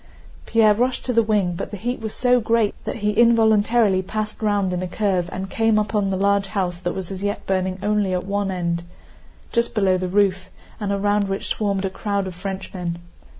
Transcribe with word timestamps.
Pierre 0.47 0.73
rushed 0.73 1.05
to 1.05 1.13
the 1.13 1.21
wing, 1.21 1.53
but 1.53 1.69
the 1.69 1.77
heat 1.77 1.99
was 2.01 2.15
so 2.15 2.39
great 2.39 2.73
that 2.85 2.95
he 3.05 3.11
involuntarily 3.11 4.01
passed 4.01 4.41
round 4.41 4.73
in 4.73 4.81
a 4.81 4.87
curve 4.87 5.29
and 5.31 5.47
came 5.47 5.77
upon 5.77 6.09
the 6.09 6.17
large 6.17 6.47
house 6.47 6.79
that 6.79 6.95
was 6.95 7.11
as 7.11 7.21
yet 7.21 7.45
burning 7.45 7.77
only 7.83 8.11
at 8.11 8.25
one 8.25 8.49
end, 8.49 8.81
just 9.51 9.75
below 9.75 9.99
the 9.99 10.07
roof, 10.07 10.49
and 10.79 10.91
around 10.91 11.25
which 11.25 11.45
swarmed 11.49 11.85
a 11.85 11.89
crowd 11.91 12.25
of 12.25 12.33
Frenchmen. 12.33 12.97